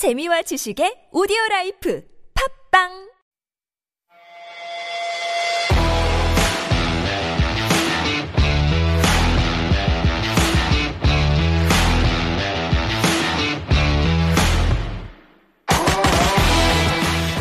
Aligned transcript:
재미와 0.00 0.40
지식의 0.48 1.12
오디오 1.12 1.36
라이프. 1.50 2.00
팝빵 2.32 3.09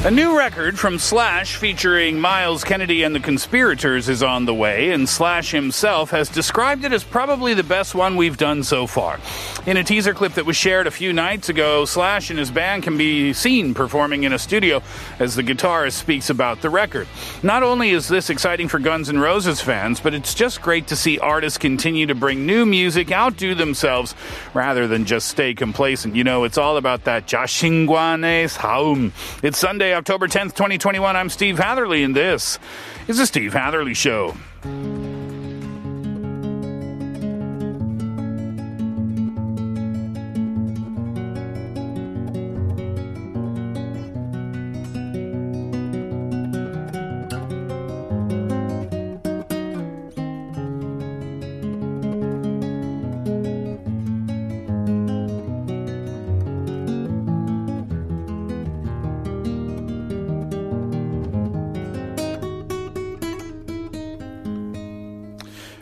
A 0.05 0.09
new 0.09 0.37
record 0.37 0.79
from 0.79 0.97
Slash 0.97 1.57
featuring 1.57 2.21
Myles 2.21 2.63
Kennedy 2.63 3.03
and 3.03 3.13
the 3.13 3.19
Conspirators 3.19 4.07
is 4.07 4.23
on 4.23 4.45
the 4.45 4.53
way, 4.53 4.91
and 4.91 5.09
Slash 5.09 5.51
himself 5.51 6.11
has 6.11 6.29
described 6.29 6.85
it 6.85 6.93
as 6.93 7.03
probably 7.03 7.53
the 7.53 7.65
best 7.65 7.93
one 7.93 8.15
we've 8.15 8.37
done 8.37 8.63
so 8.63 8.87
far. 8.87 9.19
In 9.65 9.75
a 9.75 9.83
teaser 9.83 10.13
clip 10.13 10.35
that 10.35 10.45
was 10.45 10.55
shared 10.55 10.87
a 10.87 10.91
few 10.91 11.11
nights 11.11 11.49
ago, 11.49 11.83
Slash 11.83 12.29
and 12.29 12.39
his 12.39 12.49
band 12.49 12.83
can 12.83 12.97
be 12.97 13.33
seen 13.33 13.73
performing 13.73 14.23
in 14.23 14.31
a 14.31 14.39
studio 14.39 14.81
as 15.19 15.35
the 15.35 15.43
guitarist 15.43 15.97
speaks 15.97 16.29
about 16.29 16.61
the 16.61 16.69
record. 16.69 17.05
Not 17.43 17.61
only 17.61 17.89
is 17.89 18.07
this 18.07 18.29
exciting 18.29 18.69
for 18.69 18.79
Guns 18.79 19.09
N' 19.09 19.19
Roses 19.19 19.59
fans, 19.59 19.99
but 19.99 20.13
it's 20.13 20.33
just 20.33 20.61
great 20.61 20.87
to 20.87 20.95
see 20.95 21.19
artists 21.19 21.57
continue 21.57 22.05
to 22.05 22.15
bring 22.15 22.45
new 22.45 22.65
music, 22.65 23.11
outdo 23.11 23.53
themselves, 23.53 24.15
rather 24.53 24.87
than 24.87 25.03
just 25.03 25.27
stay 25.27 25.53
complacent. 25.53 26.15
You 26.15 26.23
know, 26.23 26.45
it's 26.45 26.57
all 26.57 26.77
about 26.77 27.03
that 27.03 27.27
Jashingwanes 27.27 28.55
Haum. 28.55 29.11
It's 29.43 29.57
Sunday 29.57 29.88
October 29.93 30.27
10th, 30.27 30.55
2021. 30.55 31.15
I'm 31.15 31.29
Steve 31.29 31.57
Hatherley, 31.57 32.03
and 32.03 32.15
this 32.15 32.59
is 33.07 33.17
the 33.17 33.25
Steve 33.25 33.53
Hatherley 33.53 33.93
Show. 33.93 34.35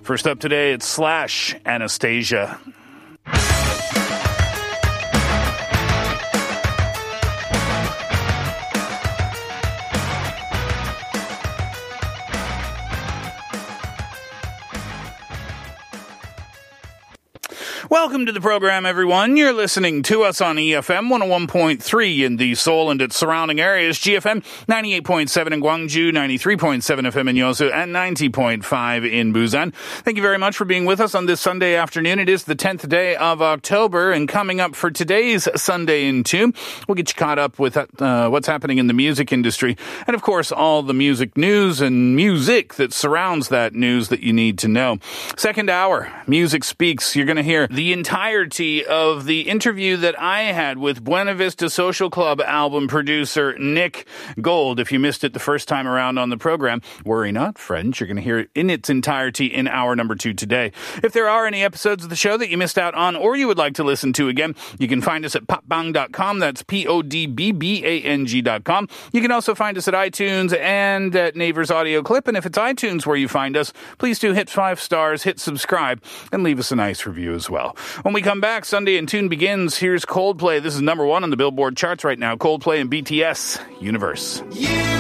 First 0.08 0.26
up 0.26 0.40
today, 0.40 0.72
it's 0.72 0.88
Slash 0.88 1.54
Anastasia. 1.66 2.62
Welcome 17.90 18.26
to 18.26 18.34
the 18.34 18.42
program, 18.42 18.86
everyone. 18.86 19.38
You're 19.38 19.54
listening 19.54 20.04
to 20.04 20.24
us 20.24 20.42
on 20.42 20.58
EFM 20.58 21.10
101.3 21.10 22.26
in 22.26 22.36
the 22.36 22.54
Seoul 22.54 22.92
and 22.92 23.02
its 23.02 23.16
surrounding 23.16 23.62
areas, 23.62 23.98
GFM 23.98 24.44
98.7 24.66 25.54
in 25.54 25.62
Gwangju, 25.62 26.12
93.7 26.12 26.82
FM 26.84 27.30
in 27.30 27.38
Yosu, 27.38 27.72
and 27.74 27.96
90.5 27.96 29.10
in 29.10 29.32
Busan. 29.32 29.74
Thank 29.74 30.18
you 30.18 30.22
very 30.22 30.38
much 30.38 30.58
for 30.58 30.66
being 30.66 30.84
with 30.84 31.00
us 31.00 31.16
on 31.16 31.28
this 31.28 31.40
Sunday 31.40 31.76
afternoon. 31.76 32.20
It 32.20 32.28
is 32.28 32.44
the 32.44 32.58
10th 32.58 32.90
day 32.90 33.16
of 33.16 33.42
October, 33.42 34.12
and 34.12 34.28
coming 34.28 34.60
up 34.60 34.76
for 34.76 34.92
today's 34.92 35.48
Sunday 35.56 36.08
in 36.08 36.26
Tune, 36.26 36.54
we'll 36.90 36.96
get 36.96 37.08
you 37.08 37.16
caught 37.16 37.40
up 37.40 37.58
with 37.58 37.78
uh, 37.78 38.28
what's 38.28 38.48
happening 38.48 38.80
in 38.80 38.88
the 38.88 38.94
music 38.94 39.32
industry, 39.32 39.78
and 40.08 40.14
of 40.14 40.22
course, 40.22 40.52
all 40.52 40.84
the 40.84 40.94
music 40.94 41.38
news 41.38 41.80
and 41.80 42.18
music 42.18 42.74
that 42.74 42.92
surrounds 42.92 43.48
that 43.48 43.74
news 43.76 44.10
that 44.10 44.20
you 44.20 44.34
need 44.34 44.58
to 44.58 44.68
know. 44.68 44.98
Second 45.38 45.70
hour, 45.70 46.12
Music 46.28 46.66
Speaks. 46.66 47.16
You're 47.16 47.26
going 47.26 47.38
to 47.38 47.44
hear 47.44 47.70
the 47.78 47.94
entirety 47.94 48.84
of 48.84 49.26
the 49.26 49.42
interview 49.42 49.96
that 49.98 50.20
I 50.20 50.46
had 50.46 50.80
with 50.80 51.04
Buena 51.04 51.36
Vista 51.36 51.70
Social 51.70 52.10
Club 52.10 52.42
album 52.42 52.88
producer 52.88 53.56
Nick 53.60 54.08
Gold. 54.42 54.80
If 54.80 54.92
you 54.92 54.98
missed 54.98 55.24
it 55.24 55.34
the 55.34 55.40
first 55.40 55.68
time 55.68 55.88
around 55.88 56.18
on 56.18 56.32
the 56.32 56.38
program, 56.38 56.82
worry 57.06 57.32
not, 57.32 57.60
friends. 57.60 58.00
You're 58.00 58.08
going 58.08 58.18
to 58.18 58.24
hear 58.24 58.40
it 58.40 58.50
in 58.56 58.72
its 58.72 58.90
entirety 58.90 59.46
in 59.46 59.68
hour 59.68 59.96
number 59.96 60.16
two 60.16 60.34
today. 60.34 60.72
If 61.04 61.14
there 61.14 61.30
are 61.30 61.46
any 61.46 61.62
episodes 61.64 62.04
of 62.04 62.10
the 62.10 62.16
show 62.16 62.36
that 62.38 62.50
you 62.50 62.58
missed 62.58 62.80
out 62.80 62.96
on 62.96 63.16
or 63.16 63.36
you 63.36 63.46
would 63.46 63.60
like 63.60 63.76
to 63.76 63.84
listen 63.84 64.12
to 64.14 64.28
again, 64.28 64.56
you 64.80 64.88
can 64.88 65.04
find 65.04 65.24
us 65.24 65.36
at 65.36 65.46
podbbang.com. 65.46 66.40
That's 66.40 66.64
P-O-D-B-B-A-N-G.com. 66.64 67.30
You 69.14 69.22
can 69.22 69.32
also 69.32 69.54
find 69.54 69.78
us 69.78 69.88
at 69.88 69.94
iTunes 69.94 70.58
and 70.58 71.16
at 71.16 71.36
Naver's 71.36 71.70
Audio 71.70 72.02
Clip. 72.02 72.28
And 72.28 72.36
if 72.36 72.48
it's 72.48 72.58
iTunes 72.58 73.06
where 73.06 73.18
you 73.18 73.28
find 73.28 73.56
us, 73.56 73.72
please 74.00 74.18
do 74.18 74.34
hit 74.34 74.50
five 74.50 74.82
stars, 74.82 75.22
hit 75.22 75.40
subscribe, 75.40 76.04
and 76.32 76.42
leave 76.42 76.58
us 76.58 76.72
a 76.72 76.76
nice 76.76 77.06
review 77.06 77.36
as 77.36 77.52
well. 77.52 77.67
When 78.04 78.14
we 78.14 78.22
come 78.22 78.42
back, 78.42 78.66
Sunday 78.66 78.98
in 78.98 79.08
Tune 79.08 79.30
begins. 79.30 79.78
Here's 79.78 80.06
Coldplay. 80.06 80.62
This 80.62 80.76
is 80.76 80.82
number 80.82 81.06
one 81.06 81.24
on 81.24 81.30
the 81.30 81.38
Billboard 81.38 81.78
charts 81.78 82.04
right 82.04 82.20
now. 82.20 82.36
Coldplay 82.36 82.82
and 82.82 82.92
BTS 82.92 83.82
Universe. 83.82 84.44
You, 84.52 84.97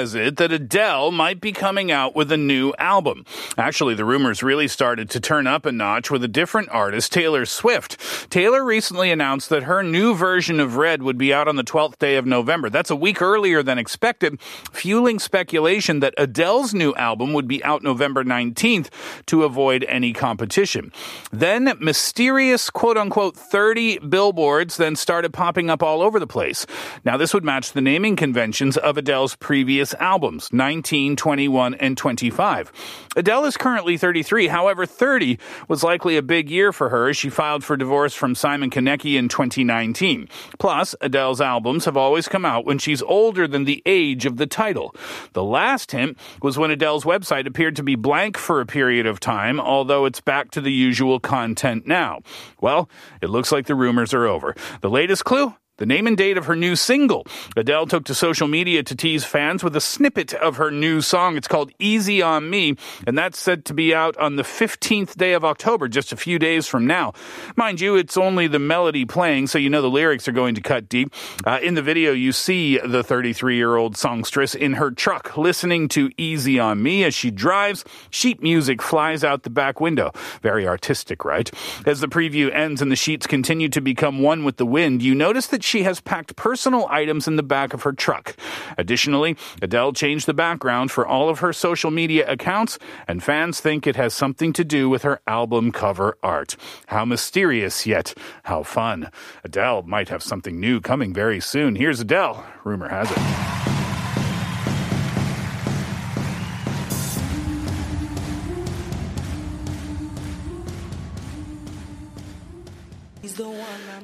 has 0.00 0.14
it 0.14 0.38
that 0.38 0.50
Adele 0.50 1.10
might 1.10 1.42
be 1.42 1.52
coming 1.52 1.92
out 1.92 2.16
with 2.16 2.32
a 2.32 2.36
new 2.38 2.72
album. 2.78 3.22
Actually, 3.58 3.94
the 3.94 4.04
rumors 4.04 4.42
really 4.42 4.66
started 4.66 5.10
to 5.10 5.20
turn 5.20 5.46
up 5.46 5.66
a 5.66 5.72
notch 5.72 6.10
with 6.10 6.24
a 6.24 6.28
different 6.28 6.70
artist, 6.70 7.12
Taylor 7.12 7.44
Swift. 7.44 7.98
Taylor 8.30 8.64
recently 8.64 9.10
announced 9.10 9.50
that 9.50 9.64
her 9.64 9.82
new 9.82 10.14
version 10.14 10.58
of 10.58 10.76
Red 10.76 11.02
would 11.02 11.18
be 11.18 11.34
out 11.34 11.48
on 11.48 11.56
the 11.56 11.62
12th 11.62 11.98
day 11.98 12.16
of 12.16 12.24
November. 12.24 12.70
That's 12.70 12.90
a 12.90 12.96
week 12.96 13.20
earlier 13.20 13.62
than 13.62 13.76
expected, 13.76 14.40
fueling 14.72 15.18
speculation 15.18 16.00
that 16.00 16.14
Adele's 16.16 16.72
new 16.72 16.94
album 16.94 17.34
would 17.34 17.46
be 17.46 17.62
out 17.62 17.82
November 17.82 18.24
19th 18.24 18.88
to 19.26 19.44
avoid 19.44 19.84
any 19.86 20.14
competition. 20.14 20.92
Then 21.30 21.76
mysterious 21.78 22.70
quote 22.70 22.96
unquote 22.96 23.36
30 23.36 23.98
billboards 23.98 24.78
then 24.78 24.96
started 24.96 25.34
popping 25.34 25.68
up 25.68 25.82
all 25.82 26.00
over 26.00 26.18
the 26.18 26.26
place. 26.26 26.64
Now 27.04 27.18
this 27.18 27.34
would 27.34 27.44
match 27.44 27.72
the 27.72 27.82
naming 27.82 28.16
conventions 28.16 28.78
of 28.78 28.96
Adele's 28.96 29.36
previous 29.36 29.89
albums, 29.98 30.52
19, 30.52 31.16
21, 31.16 31.74
and 31.74 31.96
25. 31.96 32.72
Adele 33.16 33.44
is 33.44 33.56
currently 33.56 33.96
33. 33.96 34.48
However, 34.48 34.86
30 34.86 35.38
was 35.68 35.82
likely 35.82 36.16
a 36.16 36.22
big 36.22 36.50
year 36.50 36.72
for 36.72 36.88
her 36.90 37.08
as 37.08 37.16
she 37.16 37.30
filed 37.30 37.64
for 37.64 37.76
divorce 37.76 38.14
from 38.14 38.34
Simon 38.34 38.70
Konecki 38.70 39.18
in 39.18 39.28
2019. 39.28 40.28
Plus, 40.58 40.94
Adele's 41.00 41.40
albums 41.40 41.84
have 41.84 41.96
always 41.96 42.28
come 42.28 42.44
out 42.44 42.64
when 42.64 42.78
she's 42.78 43.02
older 43.02 43.48
than 43.48 43.64
the 43.64 43.82
age 43.86 44.26
of 44.26 44.36
the 44.36 44.46
title. 44.46 44.94
The 45.32 45.44
last 45.44 45.92
hint 45.92 46.18
was 46.42 46.58
when 46.58 46.70
Adele's 46.70 47.04
website 47.04 47.46
appeared 47.46 47.76
to 47.76 47.82
be 47.82 47.94
blank 47.94 48.36
for 48.36 48.60
a 48.60 48.66
period 48.66 49.06
of 49.06 49.20
time, 49.20 49.60
although 49.60 50.04
it's 50.04 50.20
back 50.20 50.50
to 50.52 50.60
the 50.60 50.72
usual 50.72 51.20
content 51.20 51.86
now. 51.86 52.20
Well, 52.60 52.88
it 53.20 53.30
looks 53.30 53.52
like 53.52 53.66
the 53.66 53.74
rumors 53.74 54.14
are 54.14 54.26
over. 54.26 54.54
The 54.80 54.90
latest 54.90 55.24
clue? 55.24 55.54
The 55.80 55.86
name 55.86 56.06
and 56.06 56.16
date 56.16 56.36
of 56.36 56.44
her 56.44 56.54
new 56.54 56.76
single. 56.76 57.26
Adele 57.56 57.86
took 57.86 58.04
to 58.04 58.14
social 58.14 58.46
media 58.46 58.82
to 58.82 58.94
tease 58.94 59.24
fans 59.24 59.64
with 59.64 59.74
a 59.74 59.80
snippet 59.80 60.34
of 60.34 60.58
her 60.58 60.70
new 60.70 61.00
song. 61.00 61.38
It's 61.38 61.48
called 61.48 61.72
Easy 61.78 62.20
on 62.20 62.50
Me, 62.50 62.76
and 63.06 63.16
that's 63.16 63.38
said 63.38 63.64
to 63.64 63.74
be 63.74 63.94
out 63.94 64.14
on 64.18 64.36
the 64.36 64.42
15th 64.42 65.16
day 65.16 65.32
of 65.32 65.42
October, 65.42 65.88
just 65.88 66.12
a 66.12 66.16
few 66.16 66.38
days 66.38 66.66
from 66.66 66.86
now. 66.86 67.14
Mind 67.56 67.80
you, 67.80 67.96
it's 67.96 68.18
only 68.18 68.46
the 68.46 68.58
melody 68.58 69.06
playing, 69.06 69.46
so 69.46 69.58
you 69.58 69.70
know 69.70 69.80
the 69.80 69.88
lyrics 69.88 70.28
are 70.28 70.32
going 70.32 70.54
to 70.54 70.60
cut 70.60 70.86
deep. 70.86 71.14
Uh, 71.46 71.58
in 71.62 71.74
the 71.74 71.82
video, 71.82 72.12
you 72.12 72.32
see 72.32 72.76
the 72.78 73.02
33 73.02 73.56
year 73.56 73.76
old 73.76 73.96
songstress 73.96 74.54
in 74.54 74.74
her 74.74 74.90
truck 74.90 75.38
listening 75.38 75.88
to 75.88 76.10
Easy 76.18 76.58
on 76.58 76.82
Me 76.82 77.04
as 77.04 77.14
she 77.14 77.30
drives. 77.30 77.86
Sheet 78.10 78.42
music 78.42 78.82
flies 78.82 79.24
out 79.24 79.44
the 79.44 79.50
back 79.50 79.80
window. 79.80 80.12
Very 80.42 80.68
artistic, 80.68 81.24
right? 81.24 81.50
As 81.86 82.00
the 82.00 82.06
preview 82.06 82.54
ends 82.54 82.82
and 82.82 82.92
the 82.92 82.96
sheets 82.96 83.26
continue 83.26 83.70
to 83.70 83.80
become 83.80 84.20
one 84.20 84.44
with 84.44 84.58
the 84.58 84.66
wind, 84.66 85.02
you 85.02 85.14
notice 85.14 85.46
that 85.46 85.64
she 85.70 85.84
has 85.84 86.00
packed 86.00 86.34
personal 86.34 86.88
items 86.90 87.28
in 87.28 87.36
the 87.36 87.42
back 87.44 87.72
of 87.72 87.82
her 87.82 87.92
truck. 87.92 88.34
Additionally, 88.76 89.36
Adele 89.62 89.92
changed 89.92 90.26
the 90.26 90.34
background 90.34 90.90
for 90.90 91.06
all 91.06 91.28
of 91.28 91.38
her 91.38 91.52
social 91.52 91.92
media 91.92 92.28
accounts, 92.28 92.76
and 93.06 93.22
fans 93.22 93.60
think 93.60 93.86
it 93.86 93.94
has 93.94 94.12
something 94.12 94.52
to 94.52 94.64
do 94.64 94.88
with 94.88 95.02
her 95.02 95.20
album 95.28 95.70
cover 95.70 96.18
art. 96.24 96.56
How 96.88 97.04
mysterious, 97.04 97.86
yet 97.86 98.14
how 98.42 98.64
fun. 98.64 99.10
Adele 99.44 99.82
might 99.82 100.08
have 100.08 100.24
something 100.24 100.58
new 100.58 100.80
coming 100.80 101.14
very 101.14 101.40
soon. 101.40 101.76
Here's 101.76 102.00
Adele. 102.00 102.44
Rumor 102.64 102.88
has 102.88 103.08
it. 103.12 103.69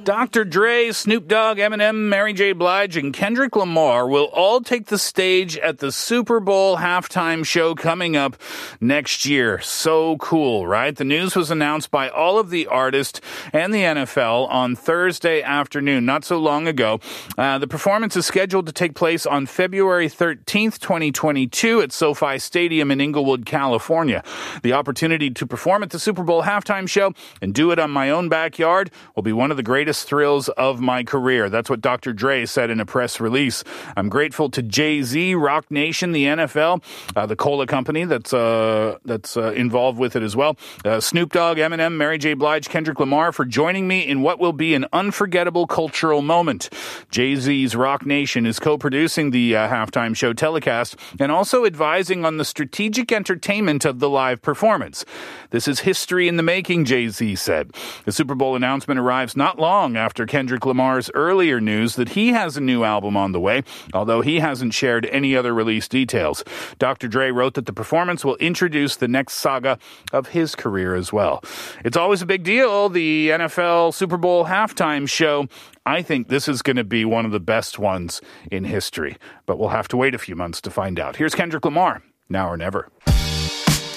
Dr. 0.07 0.45
Dre, 0.45 0.93
Snoop 0.93 1.27
Dogg, 1.27 1.59
Eminem, 1.59 2.09
Mary 2.09 2.33
J. 2.33 2.53
Blige, 2.53 2.97
and 2.97 3.13
Kendrick 3.13 3.57
Lamar 3.57 4.07
will 4.07 4.27
all 4.27 4.61
take 4.61 4.87
the 4.87 5.01
stage 5.01 5.59
at 5.59 5.79
the 5.79 5.91
Super 5.91 6.39
Bowl 6.39 6.77
halftime 6.77 7.45
show 7.45 7.75
coming 7.75 8.17
up 8.17 8.37
next 8.81 9.27
year. 9.27 9.61
So 9.63 10.17
cool, 10.19 10.65
right? 10.65 10.95
The 10.95 11.03
news 11.03 11.35
was 11.35 11.51
announced 11.51 11.91
by 11.91 12.09
all 12.09 12.39
of 12.39 12.51
the 12.51 12.69
artists 12.69 13.21
and 13.53 13.75
the 13.75 13.83
NFL 13.83 14.49
on 14.49 14.77
Thursday 14.77 15.43
afternoon, 15.43 16.07
not 16.07 16.25
so 16.25 16.39
long 16.39 16.69
ago. 16.69 17.01
Uh, 17.37 17.59
the 17.59 17.67
performance 17.67 18.17
is 18.17 18.27
scheduled 18.27 18.67
to 18.67 18.73
take 18.73 18.95
place 18.95 19.27
on 19.27 19.45
February 19.45 20.09
13th, 20.09 20.79
2022 20.79 21.81
at 21.81 21.91
SoFi 21.91 22.39
Stadium 22.39 22.93
in 22.93 23.01
Inglewood, 23.01 23.45
California. 23.45 24.23
The 24.63 24.73
opportunity 24.73 25.31
to 25.31 25.47
perform 25.49 25.83
at 25.83 25.91
the 25.91 25.99
Super 25.99 26.23
Bowl 26.23 26.45
halftime 26.45 26.89
show 26.89 27.13
and 27.43 27.53
do 27.53 27.73
it 27.73 27.81
on 27.81 27.91
my 27.91 28.09
own 28.09 28.29
backyard 28.29 28.93
will 29.17 29.25
be 29.25 29.33
one 29.33 29.51
of 29.51 29.57
the 29.57 29.65
greatest 29.65 29.96
thrills 30.05 30.49
of 30.51 30.81
my 30.81 31.05
career. 31.05 31.49
That's 31.49 31.71
what 31.71 31.81
Dr. 31.81 32.13
Dre 32.13 32.47
said 32.47 32.71
in 32.71 32.81
a 32.81 32.87
press 32.87 33.21
release. 33.21 33.65
I'm 33.97 34.09
grateful 34.09 34.51
to 34.51 34.63
Jay 34.63 35.03
Z, 35.03 35.35
Roc 35.35 35.71
Nation, 35.71 36.13
the 36.13 36.25
NFL, 36.25 36.83
uh, 37.15 37.27
the 37.27 37.37
cola 37.37 37.67
company 37.67 38.05
that's 38.05 38.33
uh, 38.33 38.99
that's 39.05 39.37
uh, 39.37 39.53
involved 39.53 39.99
with 39.99 40.17
it 40.17 40.23
as 40.23 40.35
well. 40.35 40.57
Uh, 40.85 41.01
Snoop 41.01 41.33
Dogg, 41.33 41.59
Eminem, 41.59 41.97
Mary 41.97 42.19
J. 42.19 42.35
Blige, 42.35 42.69
Kendrick 42.69 42.99
Lamar 42.99 43.33
for 43.33 43.45
joining 43.45 43.87
me 43.87 44.01
in 44.07 44.23
what 44.23 44.39
will 44.39 44.53
be 44.53 44.75
an 44.75 44.87
unforgettable 44.93 45.67
cultural 45.67 46.23
moment. 46.23 46.71
Jay 47.11 47.37
Z's 47.37 47.77
Roc 47.77 48.05
Nation 48.05 48.47
is 48.47 48.59
co-producing 48.59 49.31
the 49.31 49.57
uh, 49.57 49.69
halftime 49.69 50.17
show 50.17 50.33
telecast 50.33 50.97
and 51.21 51.31
also 51.31 51.65
advising 51.65 52.25
on 52.25 52.37
the 52.37 52.45
strategic 52.45 53.13
entertainment 53.13 53.85
of 53.85 53.99
the 53.99 54.09
live 54.09 54.43
performance. 54.43 55.05
This 55.51 55.69
is 55.69 55.81
history 55.81 56.29
in 56.29 56.37
the 56.37 56.43
making, 56.43 56.85
Jay 56.87 57.09
Z 57.09 57.37
said. 57.37 57.73
The 58.05 58.13
Super 58.13 58.35
Bowl 58.35 58.57
announcement 58.57 58.99
arrives 58.99 59.37
not 59.37 59.59
long 59.59 59.86
after 59.95 60.25
Kendrick 60.25 60.65
Lamar's 60.65 61.11
earlier 61.13 61.61
news 61.61 61.97
that 61.97 62.09
he 62.11 62.29
has 62.29 62.57
a 62.57 62.63
new 62.63 62.83
album 62.83 63.15
on 63.15 63.33
the 63.33 63.41
way, 63.41 63.63
although 63.93 64.23
he 64.23 64.41
hasn't 64.41 64.73
shared 64.73 65.05
any 65.13 65.37
other 65.37 65.53
release 65.53 65.87
details. 65.87 66.43
Dr. 66.79 67.09
Dre 67.09 67.31
wrote 67.31 67.53
that 67.55 67.67
the 67.67 67.75
performance 67.75 68.25
will 68.25 68.37
introduce 68.37 68.97
the 68.97 69.09
next 69.09 69.35
saga 69.35 69.79
of 70.15 70.29
his 70.29 70.55
career 70.55 70.95
as 70.95 71.13
well. 71.13 71.45
It's 71.85 71.99
always 71.99 72.23
a 72.23 72.27
big 72.27 72.43
deal, 72.43 72.89
the 72.89 73.29
NFL 73.29 73.93
Super 73.93 74.17
Bowl 74.17 74.47
halftime 74.47 75.07
show. 75.07 75.47
I 75.85 76.01
think 76.01 76.29
this 76.29 76.49
is 76.49 76.63
going 76.63 76.77
to 76.77 76.85
be 76.85 77.05
one 77.05 77.27
of 77.27 77.33
the 77.33 77.41
best 77.41 77.79
ones 77.79 78.23
in 78.51 78.65
history, 78.65 79.19
but 79.45 79.59
we'll 79.59 79.69
have 79.69 79.89
to 79.89 79.99
wait 79.99 80.15
a 80.15 80.19
few 80.19 80.35
months 80.37 80.63
to 80.63 80.71
find 80.71 80.99
out. 80.99 81.17
Here's 81.17 81.35
Kendrick 81.35 81.67
Lamar, 81.67 82.03
Now 82.31 82.49
or 82.49 82.57
Never. 82.57 82.89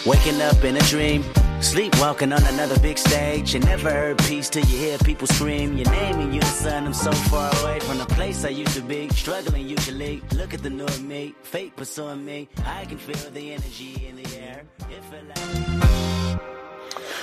Waking 0.06 0.42
up 0.42 0.64
in 0.64 0.78
a 0.78 0.82
dream, 0.82 1.24
sleepwalking 1.62 2.34
on 2.34 2.44
another 2.46 2.80
big 2.80 2.98
stage. 2.98 3.54
You 3.54 3.60
never 3.62 3.90
heard 3.90 4.18
peace 4.20 4.50
till 4.50 4.66
you 4.66 4.78
hear 4.78 4.98
people 5.00 5.28
scream 5.28 5.78
your 5.78 5.90
name 5.92 6.16
and 6.16 6.24
in 6.24 6.34
unison. 6.34 6.86
I'm 6.86 6.94
so 6.94 7.12
far 7.12 7.52
away 7.62 7.80
from 7.80 7.98
the 7.98 8.06
place 8.06 8.46
I 8.46 8.50
used 8.50 8.76
to 8.76 8.82
be, 8.82 9.10
struggling 9.10 9.68
usually. 9.68 10.22
Look 10.34 10.54
at 10.54 10.64
the 10.64 10.70
new 10.70 10.88
me, 11.00 11.36
fate 11.44 11.76
pursuing 11.76 12.26
me. 12.26 12.50
I 12.66 12.86
can 12.86 12.98
feel 12.98 13.32
the 13.32 13.54
energy 13.54 14.08
in 14.08 14.16
the 14.18 14.40
air. 14.40 14.64
It 14.90 15.04
feel 15.06 15.24
like. 15.28 16.09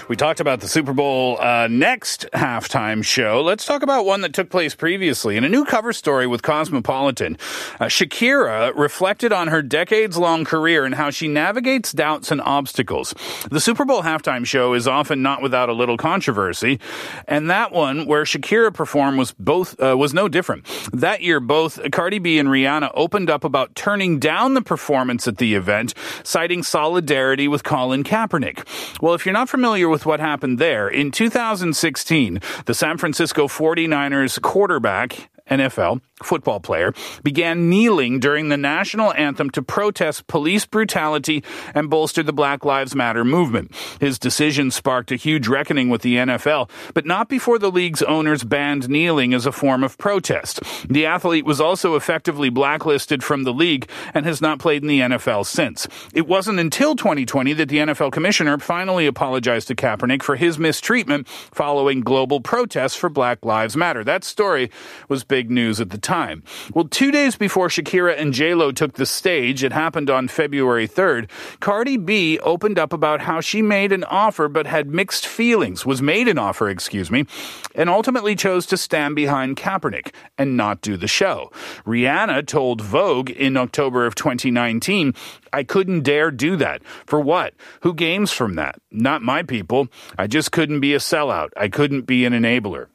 We 0.08 0.14
talked 0.14 0.38
about 0.38 0.60
the 0.60 0.68
Super 0.68 0.92
Bowl 0.92 1.36
uh, 1.40 1.66
next 1.68 2.26
halftime 2.32 3.04
show. 3.04 3.42
Let's 3.42 3.66
talk 3.66 3.82
about 3.82 4.06
one 4.06 4.20
that 4.20 4.32
took 4.32 4.50
place 4.50 4.72
previously. 4.72 5.36
In 5.36 5.42
a 5.42 5.48
new 5.48 5.64
cover 5.64 5.92
story 5.92 6.28
with 6.28 6.42
Cosmopolitan, 6.42 7.36
uh, 7.80 7.86
Shakira 7.86 8.72
reflected 8.76 9.32
on 9.32 9.48
her 9.48 9.62
decades 9.62 10.16
long 10.16 10.44
career 10.44 10.84
and 10.84 10.94
how 10.94 11.10
she 11.10 11.26
navigates 11.26 11.90
doubts 11.90 12.30
and 12.30 12.40
obstacles. 12.40 13.14
The 13.50 13.58
Super 13.58 13.84
Bowl 13.84 14.02
halftime 14.02 14.46
show 14.46 14.74
is 14.74 14.86
often 14.86 15.22
not 15.22 15.42
without 15.42 15.68
a 15.68 15.72
little 15.72 15.96
controversy, 15.96 16.78
and 17.26 17.50
that 17.50 17.72
one 17.72 18.06
where 18.06 18.22
Shakira 18.22 18.72
performed 18.72 19.18
was 19.18 19.32
both 19.32 19.74
uh, 19.80 19.96
was 19.98 20.14
no 20.14 20.28
different. 20.28 20.66
That 20.92 21.22
year, 21.22 21.40
both 21.40 21.80
Cardi 21.90 22.20
B 22.20 22.38
and 22.38 22.48
Rihanna 22.48 22.92
opened 22.94 23.28
up 23.28 23.42
about 23.42 23.74
turning 23.74 24.20
down 24.20 24.54
the 24.54 24.62
performance 24.62 25.26
at 25.26 25.38
the 25.38 25.56
event, 25.56 25.94
citing 26.22 26.62
solidarity 26.62 27.48
with 27.48 27.64
Colin 27.64 28.04
Kaepernick. 28.04 28.64
Well, 29.02 29.14
if 29.14 29.26
you're 29.26 29.32
not 29.32 29.48
familiar 29.48 29.95
with 29.96 30.04
what 30.04 30.20
happened 30.20 30.58
there, 30.58 30.88
in 30.88 31.10
2016, 31.10 32.42
the 32.66 32.74
San 32.74 32.98
Francisco 32.98 33.48
49ers 33.48 34.42
quarterback 34.42 35.30
NFL 35.50 36.02
football 36.22 36.60
player, 36.60 36.94
began 37.22 37.68
kneeling 37.68 38.18
during 38.18 38.48
the 38.48 38.56
national 38.56 39.12
anthem 39.14 39.50
to 39.50 39.62
protest 39.62 40.26
police 40.26 40.64
brutality 40.64 41.44
and 41.74 41.90
bolster 41.90 42.22
the 42.22 42.32
Black 42.32 42.64
Lives 42.64 42.94
Matter 42.94 43.24
movement. 43.24 43.74
His 44.00 44.18
decision 44.18 44.70
sparked 44.70 45.12
a 45.12 45.16
huge 45.16 45.46
reckoning 45.46 45.90
with 45.90 46.02
the 46.02 46.16
NFL, 46.16 46.70
but 46.94 47.04
not 47.04 47.28
before 47.28 47.58
the 47.58 47.70
league's 47.70 48.02
owners 48.02 48.44
banned 48.44 48.88
kneeling 48.88 49.34
as 49.34 49.44
a 49.44 49.52
form 49.52 49.84
of 49.84 49.98
protest. 49.98 50.60
The 50.88 51.04
athlete 51.04 51.44
was 51.44 51.60
also 51.60 51.96
effectively 51.96 52.48
blacklisted 52.48 53.22
from 53.22 53.44
the 53.44 53.52
league 53.52 53.88
and 54.14 54.24
has 54.24 54.40
not 54.40 54.58
played 54.58 54.82
in 54.82 54.88
the 54.88 55.00
NFL 55.00 55.44
since. 55.46 55.86
It 56.14 56.26
wasn't 56.26 56.58
until 56.58 56.96
2020 56.96 57.52
that 57.54 57.68
the 57.68 57.78
NFL 57.78 58.12
commissioner 58.12 58.58
finally 58.58 59.06
apologized 59.06 59.68
to 59.68 59.74
Kaepernick 59.74 60.22
for 60.22 60.36
his 60.36 60.58
mistreatment 60.58 61.28
following 61.28 62.00
global 62.00 62.40
protests 62.40 62.96
for 62.96 63.10
Black 63.10 63.44
Lives 63.44 63.76
Matter. 63.76 64.02
That 64.02 64.24
story 64.24 64.70
was 65.08 65.24
big 65.24 65.50
news 65.50 65.80
at 65.80 65.90
the 65.90 65.98
time. 66.06 66.44
Well, 66.72 66.86
two 66.86 67.10
days 67.10 67.34
before 67.36 67.68
Shakira 67.68 68.16
and 68.16 68.32
J-Lo 68.32 68.70
took 68.70 68.94
the 68.94 69.04
stage, 69.04 69.64
it 69.64 69.72
happened 69.72 70.08
on 70.08 70.28
February 70.28 70.86
3rd, 70.86 71.28
Cardi 71.58 71.96
B 71.96 72.38
opened 72.38 72.78
up 72.78 72.92
about 72.92 73.20
how 73.20 73.40
she 73.40 73.60
made 73.60 73.90
an 73.90 74.04
offer 74.04 74.48
but 74.48 74.66
had 74.66 74.88
mixed 74.88 75.26
feelings, 75.26 75.84
was 75.84 76.00
made 76.00 76.28
an 76.28 76.38
offer, 76.38 76.68
excuse 76.68 77.10
me, 77.10 77.26
and 77.74 77.90
ultimately 77.90 78.36
chose 78.36 78.66
to 78.66 78.76
stand 78.76 79.16
behind 79.16 79.56
Kaepernick 79.56 80.14
and 80.38 80.56
not 80.56 80.80
do 80.80 80.96
the 80.96 81.08
show. 81.08 81.50
Rihanna 81.84 82.46
told 82.46 82.80
Vogue 82.80 83.30
in 83.30 83.56
October 83.56 84.06
of 84.06 84.14
2019, 84.14 85.12
I 85.52 85.64
couldn't 85.64 86.02
dare 86.02 86.30
do 86.30 86.56
that. 86.56 86.82
For 87.06 87.20
what? 87.20 87.54
Who 87.80 87.94
gains 87.94 88.30
from 88.30 88.54
that? 88.54 88.76
Not 88.92 89.22
my 89.22 89.42
people. 89.42 89.88
I 90.16 90.28
just 90.28 90.52
couldn't 90.52 90.80
be 90.80 90.94
a 90.94 90.98
sellout. 90.98 91.50
I 91.56 91.68
couldn't 91.68 92.02
be 92.02 92.24
an 92.24 92.32
enabler. 92.32 92.86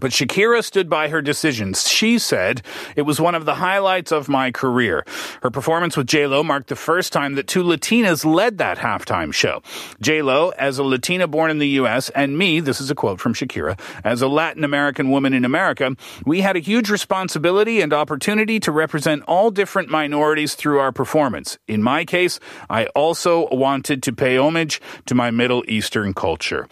But 0.00 0.12
Shakira 0.12 0.64
stood 0.64 0.88
by 0.88 1.08
her 1.08 1.20
decisions. 1.20 1.86
She 1.86 2.18
said, 2.18 2.62
it 2.96 3.02
was 3.02 3.20
one 3.20 3.34
of 3.34 3.44
the 3.44 3.56
highlights 3.56 4.10
of 4.10 4.26
my 4.26 4.50
career. 4.50 5.04
Her 5.42 5.50
performance 5.50 5.98
with 5.98 6.06
J-Lo 6.06 6.42
marked 6.42 6.68
the 6.68 6.76
first 6.76 7.12
time 7.12 7.34
that 7.34 7.46
two 7.46 7.62
Latinas 7.62 8.24
led 8.24 8.56
that 8.56 8.78
halftime 8.78 9.34
show. 9.34 9.62
J-Lo, 10.00 10.50
as 10.58 10.78
a 10.78 10.82
Latina 10.82 11.26
born 11.26 11.50
in 11.50 11.58
the 11.58 11.68
U.S., 11.68 12.08
and 12.10 12.38
me, 12.38 12.60
this 12.60 12.80
is 12.80 12.90
a 12.90 12.94
quote 12.94 13.20
from 13.20 13.34
Shakira, 13.34 13.78
as 14.02 14.22
a 14.22 14.28
Latin 14.28 14.64
American 14.64 15.10
woman 15.10 15.34
in 15.34 15.44
America, 15.44 15.94
we 16.24 16.40
had 16.40 16.56
a 16.56 16.60
huge 16.60 16.88
responsibility 16.88 17.82
and 17.82 17.92
opportunity 17.92 18.58
to 18.60 18.72
represent 18.72 19.22
all 19.24 19.50
different 19.50 19.90
minorities 19.90 20.54
through 20.54 20.78
our 20.78 20.92
performance. 20.92 21.58
In 21.68 21.82
my 21.82 22.06
case, 22.06 22.40
I 22.70 22.86
also 22.86 23.46
wanted 23.50 24.02
to 24.04 24.12
pay 24.12 24.38
homage 24.38 24.80
to 25.06 25.14
my 25.14 25.30
Middle 25.30 25.64
Eastern 25.68 26.14
culture. 26.14 26.66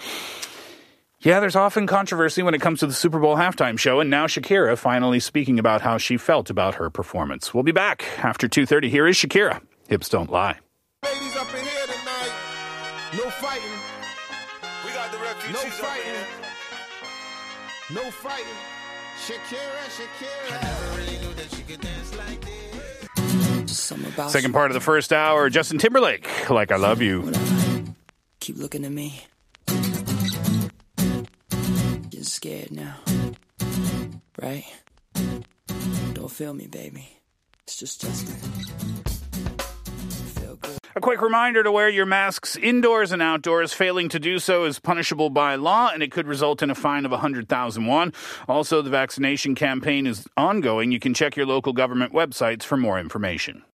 Yeah, 1.22 1.38
there's 1.40 1.56
often 1.56 1.86
controversy 1.86 2.42
when 2.42 2.54
it 2.54 2.62
comes 2.62 2.80
to 2.80 2.86
the 2.86 2.94
Super 2.94 3.18
Bowl 3.18 3.36
halftime 3.36 3.78
show, 3.78 4.00
and 4.00 4.08
now 4.08 4.26
Shakira 4.26 4.78
finally 4.78 5.20
speaking 5.20 5.58
about 5.58 5.82
how 5.82 5.98
she 5.98 6.16
felt 6.16 6.48
about 6.48 6.76
her 6.76 6.88
performance. 6.88 7.52
We'll 7.52 7.62
be 7.62 7.72
back 7.72 8.04
after 8.24 8.48
2.30. 8.48 8.88
Here 8.88 9.06
is 9.06 9.16
Shakira. 9.16 9.60
Hips 9.88 10.08
don't 10.08 10.30
lie. 10.30 10.56
Ladies 11.04 11.36
up 11.36 11.48
in 11.52 11.60
here 11.62 11.86
tonight. 11.86 12.32
No 13.18 13.28
fighting. 13.30 13.78
We 14.86 14.92
got 14.92 15.12
the 15.12 15.18
refugees 15.18 15.62
No 15.62 15.68
fighting. 15.70 16.04
here. 16.04 16.26
No 18.02 18.10
fighting. 18.10 18.46
Shakira, 19.26 19.90
Shakira. 19.90 20.60
Second 24.30 24.52
part 24.52 24.70
of 24.70 24.74
the 24.74 24.80
first 24.80 25.12
hour, 25.12 25.50
Justin 25.50 25.78
Timberlake, 25.78 26.48
Like 26.48 26.72
I 26.72 26.76
Love 26.76 27.02
You. 27.02 27.30
Keep 28.40 28.56
looking 28.56 28.84
at 28.84 28.92
me. 28.92 29.24
Scared 32.40 32.72
now. 32.72 32.96
Right? 34.40 34.64
Don't 36.14 36.30
feel 36.30 36.54
me, 36.54 36.68
baby. 36.68 37.06
It's 37.64 37.76
just 37.76 38.00
Justin. 38.00 38.34
A 40.96 41.00
quick 41.00 41.20
reminder 41.20 41.62
to 41.62 41.70
wear 41.70 41.90
your 41.90 42.06
masks 42.06 42.56
indoors 42.56 43.12
and 43.12 43.20
outdoors. 43.20 43.74
Failing 43.74 44.08
to 44.08 44.18
do 44.18 44.38
so 44.38 44.64
is 44.64 44.78
punishable 44.78 45.28
by 45.28 45.56
law 45.56 45.90
and 45.92 46.02
it 46.02 46.10
could 46.10 46.26
result 46.26 46.62
in 46.62 46.70
a 46.70 46.74
fine 46.74 47.04
of 47.04 47.10
100,000 47.10 47.86
won. 47.86 48.14
Also, 48.48 48.80
the 48.80 48.90
vaccination 48.90 49.54
campaign 49.54 50.06
is 50.06 50.26
ongoing. 50.38 50.92
You 50.92 50.98
can 50.98 51.12
check 51.12 51.36
your 51.36 51.46
local 51.46 51.74
government 51.74 52.14
websites 52.14 52.62
for 52.62 52.78
more 52.78 52.98
information. 52.98 53.64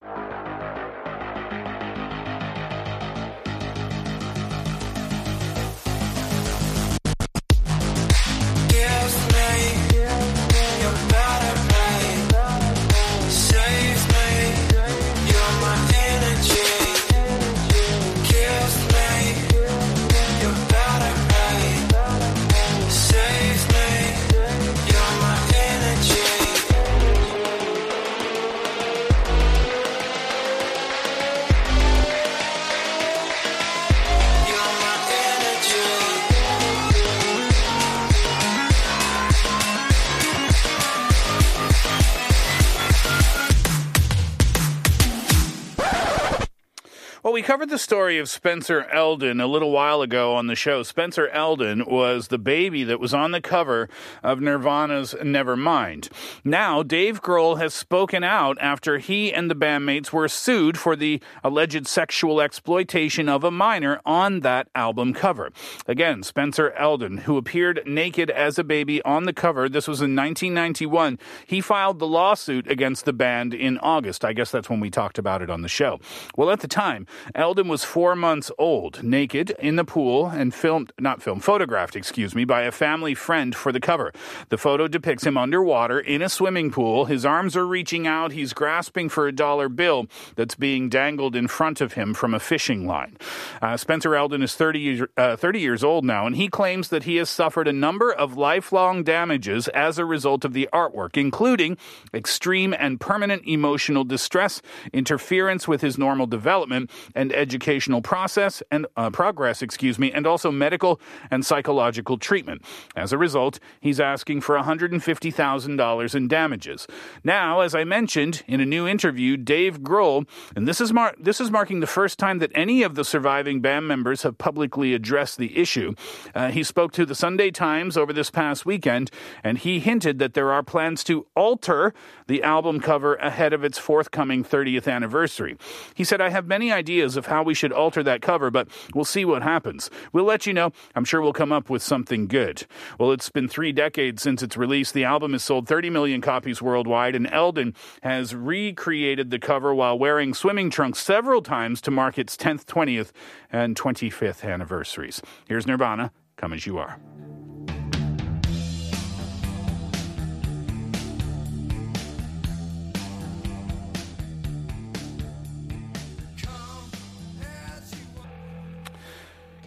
Covered 47.47 47.71
the 47.71 47.79
story 47.79 48.19
of 48.19 48.29
Spencer 48.29 48.89
Elden 48.91 49.41
a 49.41 49.47
little 49.47 49.71
while 49.71 50.03
ago 50.03 50.35
on 50.35 50.49
the 50.49 50.57
show. 50.57 50.83
Spencer 50.83 51.29
Elden 51.29 51.85
was 51.87 52.27
the 52.27 52.39
baby 52.39 52.83
that 52.83 52.99
was 52.99 53.15
on 53.15 53.31
the 53.31 53.41
cover 53.41 53.89
of 54.25 54.41
Nirvana's 54.41 55.15
Nevermind. 55.23 56.11
Now, 56.43 56.83
Dave 56.83 57.23
Grohl 57.23 57.57
has 57.59 57.73
spoken 57.73 58.25
out 58.25 58.59
after 58.61 58.99
he 58.99 59.33
and 59.33 59.49
the 59.49 59.55
bandmates 59.55 60.13
were 60.13 60.27
sued 60.27 60.77
for 60.77 60.97
the 60.97 61.23
alleged 61.45 61.87
sexual 61.87 62.41
exploitation 62.41 63.29
of 63.29 63.45
a 63.45 63.53
minor 63.53 64.01
on 64.05 64.41
that 64.41 64.67
album 64.75 65.15
cover. 65.15 65.53
Again, 65.87 66.25
Spencer 66.25 66.73
Elden, 66.73 67.19
who 67.19 67.37
appeared 67.37 67.81
naked 67.87 68.29
as 68.29 68.59
a 68.59 68.65
baby 68.65 69.01
on 69.03 69.23
the 69.23 69.33
cover, 69.33 69.69
this 69.69 69.87
was 69.87 70.01
in 70.01 70.17
1991, 70.17 71.17
he 71.47 71.61
filed 71.61 72.01
the 72.01 72.09
lawsuit 72.09 72.69
against 72.69 73.05
the 73.05 73.13
band 73.13 73.55
in 73.55 73.79
August. 73.79 74.25
I 74.25 74.33
guess 74.33 74.51
that's 74.51 74.69
when 74.69 74.81
we 74.81 74.91
talked 74.91 75.17
about 75.17 75.43
it 75.43 75.49
on 75.49 75.63
the 75.63 75.69
show. 75.69 76.01
Well, 76.37 76.51
at 76.51 76.59
the 76.59 76.67
time, 76.67 77.07
Elden 77.37 77.69
was 77.69 77.85
four 77.85 78.17
months 78.17 78.51
old, 78.59 79.03
naked 79.03 79.51
in 79.59 79.77
the 79.77 79.85
pool, 79.85 80.27
and 80.27 80.55
filmed, 80.55 80.91
not 80.99 81.23
filmed, 81.23 81.45
photographed, 81.45 81.95
excuse 81.95 82.35
me, 82.35 82.47
by 82.47 82.63
a 82.63 82.73
family 82.73 83.15
friend 83.15 83.55
for 83.55 83.73
the 83.73 83.81
cover. 83.81 84.11
The 84.49 84.57
photo 84.57 84.89
depicts 84.89 85.25
him 85.25 85.37
underwater 85.37 86.01
in 86.01 86.23
a 86.23 86.31
swimming 86.31 86.71
pool. 86.71 87.05
His 87.05 87.27
arms 87.27 87.55
are 87.55 87.67
reaching 87.67 88.07
out. 88.07 88.33
He's 88.33 88.55
grasping 88.55 89.11
for 89.11 89.29
a 89.29 89.33
dollar 89.33 89.69
bill 89.69 90.07
that's 90.35 90.55
being 90.55 90.89
dangled 90.89 91.37
in 91.37 91.47
front 91.47 91.83
of 91.83 91.93
him 91.93 92.15
from 92.15 92.33
a 92.33 92.41
fishing 92.41 92.87
line. 92.87 93.19
Uh, 93.61 93.77
Spencer 93.77 94.15
Elden 94.15 94.43
is 94.43 94.55
30 94.55 94.81
years, 94.81 95.09
uh, 95.19 95.37
30 95.37 95.61
years 95.61 95.85
old 95.85 96.07
now, 96.07 96.27
and 96.27 96.37
he 96.37 96.49
claims 96.49 96.89
that 96.89 97.03
he 97.03 97.17
has 97.17 97.29
suffered 97.29 97.69
a 97.69 97.73
number 97.73 98.11
of 98.11 98.39
lifelong 98.39 99.05
damages 99.05 99.69
as 99.69 99.99
a 99.99 100.07
result 100.07 100.47
of 100.47 100.55
the 100.55 100.71
artwork, 100.73 101.19
including 101.19 101.77
extreme 102.15 102.75
and 102.79 102.99
permanent 102.99 103.47
emotional 103.47 104.05
distress, 104.05 104.63
interference 104.95 105.69
with 105.69 105.83
his 105.83 105.99
normal 105.99 106.27
development, 106.27 106.91
and 107.15 107.26
educational 107.33 108.03
process 108.03 108.63
and 108.71 108.87
uh, 108.97 109.11
progress, 109.11 109.63
excuse 109.63 109.99
me, 109.99 110.13
and 110.13 110.27
also 110.27 110.51
medical 110.51 111.01
and 111.31 111.45
psychological 111.45 112.19
treatment. 112.19 112.63
As 112.95 113.13
a 113.13 113.19
result, 113.19 113.59
he's 113.81 114.01
asking 114.01 114.41
for 114.41 114.57
$150,000 114.57 116.15
in 116.15 116.29
damages. 116.29 116.87
Now, 117.25 117.61
as 117.61 117.75
I 117.75 117.85
mentioned 117.85 118.43
in 118.47 118.61
a 118.61 118.67
new 118.67 118.87
interview, 118.87 119.37
Dave 119.37 119.81
Grohl, 119.81 120.27
and 120.55 120.67
this 120.67 120.81
is 120.81 120.93
mar- 120.93 121.15
this 121.19 121.41
is 121.41 121.51
marking 121.51 121.81
the 121.81 121.87
first 121.87 122.19
time 122.19 122.39
that 122.39 122.51
any 122.55 122.83
of 122.83 122.95
the 122.95 123.05
surviving 123.05 123.61
band 123.61 123.89
members 123.89 124.23
have 124.23 124.39
publicly 124.39 124.95
addressed 124.95 125.39
the 125.39 125.57
issue. 125.59 125.95
Uh, 126.35 126.51
he 126.51 126.63
spoke 126.63 126.93
to 126.93 127.07
the 127.07 127.15
Sunday 127.15 127.51
Times 127.51 127.97
over 127.97 128.13
this 128.13 128.31
past 128.31 128.67
weekend, 128.67 129.11
and 129.43 129.59
he 129.59 129.81
hinted 129.81 130.19
that 130.19 130.35
there 130.35 130.53
are 130.53 130.63
plans 130.63 131.05
to 131.05 131.27
alter 131.35 131.95
the 132.27 132.43
album 132.43 132.81
cover 132.81 133.15
ahead 133.17 133.53
of 133.53 133.65
its 133.65 133.79
forthcoming 133.79 134.45
30th 134.45 134.91
anniversary. 134.91 135.57
He 135.95 136.05
said, 136.05 136.21
I 136.21 136.31
have 136.31 136.47
many 136.47 136.73
ideas 136.73 137.16
of 137.17 137.27
how 137.27 137.43
we 137.43 137.55
should 137.55 137.73
alter 137.73 138.03
that 138.03 138.23
cover, 138.23 138.51
but 138.51 138.69
we'll 138.95 139.05
see 139.05 139.25
what 139.25 139.43
happens. 139.43 139.91
We'll 140.13 140.25
let 140.25 140.47
you 140.47 140.53
know. 140.53 140.73
I'm 140.95 141.05
sure 141.05 141.21
we'll 141.23 141.33
come 141.33 141.53
up 141.53 141.71
with 141.71 141.83
something 141.83 142.27
good. 142.27 142.67
Well, 142.99 143.13
it's 143.13 143.31
been 143.31 143.49
three 143.49 143.73
decades 143.73 144.23
since 144.23 144.43
its 144.43 144.57
release. 144.57 144.93
The 144.93 145.05
album 145.05 145.33
has 145.33 145.45
sold 145.45 145.69
30 145.69 145.91
million 145.91 146.21
copies 146.21 146.63
worldwide, 146.63 147.15
and 147.15 147.27
Elden 147.29 147.75
has 148.03 148.35
recreated 148.35 149.31
the 149.31 149.39
cover 149.39 149.75
while 149.75 149.99
wearing 149.99 150.35
swimming 150.35 150.71
trunks 150.71 150.99
several 151.01 151.43
times 151.43 151.81
to 151.83 151.91
mark 151.91 152.19
its 152.19 152.37
10th, 152.37 152.65
20th, 152.65 153.13
and 153.53 153.77
25th 153.77 154.45
anniversaries. 154.45 155.23
Here's 155.47 155.67
Nirvana, 155.67 156.13
Come 156.37 156.53
As 156.53 156.67
You 156.67 156.79
Are. 156.79 156.99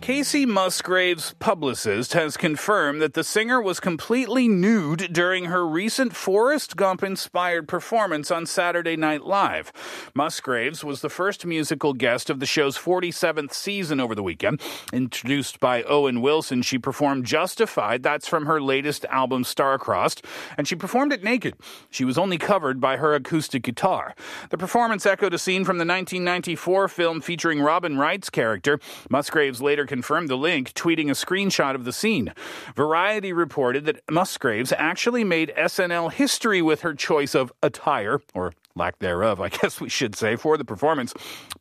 Kacey 0.10 0.48
Musgraves' 0.48 1.36
publicist 1.38 2.14
has 2.14 2.36
confirmed 2.36 3.00
that 3.00 3.14
the 3.14 3.24
singer 3.24 3.62
was 3.62 3.80
completely 3.80 4.48
nude 4.48 5.14
during 5.14 5.46
her 5.46 5.68
recent 5.68 6.16
Forrest 6.16 6.76
Gump 6.76 7.04
inspired 7.04 7.68
performance 7.68 8.32
on 8.32 8.48
Saturday 8.48 8.96
Night 8.96 9.22
Live. 9.22 9.72
Musgraves 10.16 10.84
was 10.84 11.02
the 11.02 11.10
first 11.10 11.46
musical 11.46 11.94
guest 11.94 12.32
of 12.32 12.40
the 12.40 12.48
show's 12.48 12.76
47th 12.76 13.54
season 13.54 14.00
over 14.00 14.16
the 14.16 14.24
weekend. 14.24 14.60
Introduced 14.92 15.60
by 15.60 15.84
Owen 15.84 16.24
Wilson, 16.24 16.64
she 16.64 16.80
performed 16.80 17.28
Justified. 17.28 18.02
That's 18.02 18.28
from 18.28 18.48
her 18.48 18.60
latest 18.60 19.06
album, 19.12 19.44
Starcrossed, 19.44 20.26
and 20.58 20.68
she 20.68 20.74
performed 20.76 21.14
it 21.14 21.24
naked. 21.24 21.54
She 21.92 22.04
was 22.04 22.18
only 22.18 22.40
covered 22.40 22.82
by 22.82 22.98
her 22.98 23.14
acoustic 23.14 23.62
guitar. 23.62 24.16
The 24.50 24.58
performance 24.58 25.06
echoed 25.06 25.36
a 25.36 25.38
scene 25.38 25.66
from 25.66 25.78
the 25.78 25.86
1994 25.86 26.88
film 26.88 27.22
featuring 27.22 27.62
Robin 27.62 27.96
Wright's 27.96 28.32
character. 28.32 28.80
Musgraves 29.12 29.62
later 29.62 29.86
confirmed 29.86 29.99
the 30.28 30.38
link, 30.38 30.74
tweeting 30.74 31.10
a 31.10 31.14
screenshot 31.14 31.76
of 31.76 31.86
the 31.86 31.94
scene. 31.94 32.34
Variety 32.76 33.34
reported 33.34 33.86
that 33.86 34.02
Musgraves 34.10 34.74
actually 34.78 35.24
made 35.24 35.54
SNL 35.58 36.12
history 36.12 36.62
with 36.62 36.82
her 36.82 36.94
choice 36.94 37.36
of 37.36 37.52
attire, 37.62 38.20
or 38.34 38.54
lack 38.76 39.00
thereof, 39.00 39.40
I 39.40 39.50
guess 39.62 39.80
we 39.80 39.90
should 39.90 40.16
say, 40.16 40.36
for 40.36 40.58
the 40.58 40.66
performance. 40.66 41.14